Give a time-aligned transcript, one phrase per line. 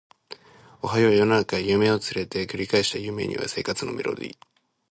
[0.81, 4.37] おはよう世の中夢を連れて繰り返した夢には生活のメロディ